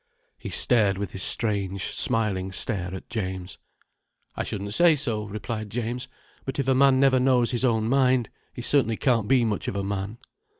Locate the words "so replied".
4.95-5.69